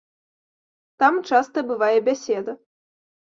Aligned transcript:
Там 1.03 1.19
часта 1.33 1.63
бывае 1.73 1.97
бяседа. 2.07 2.51